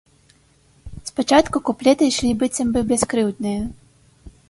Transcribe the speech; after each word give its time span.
Спачатку 1.09 1.63
куплеты 1.69 2.03
ішлі 2.15 2.31
быццам 2.43 2.67
бы 2.79 2.87
бяскрыўдныя. 2.93 3.61